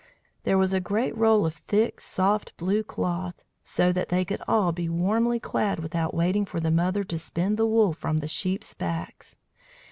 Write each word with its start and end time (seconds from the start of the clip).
There 0.45 0.57
was 0.57 0.73
a 0.73 0.79
great 0.79 1.15
roll 1.15 1.45
of 1.45 1.53
thick, 1.53 1.99
soft 2.01 2.57
blue 2.57 2.81
cloth, 2.83 3.43
so 3.61 3.91
that 3.91 4.09
they 4.09 4.25
could 4.25 4.41
all 4.47 4.71
be 4.71 4.89
warmly 4.89 5.39
clad 5.39 5.79
without 5.79 6.11
waiting 6.15 6.43
for 6.43 6.59
the 6.59 6.71
mother 6.71 7.03
to 7.03 7.19
spin 7.19 7.55
the 7.55 7.67
wool 7.67 7.93
from 7.93 8.17
the 8.17 8.27
sheeps' 8.27 8.73
backs. 8.73 9.37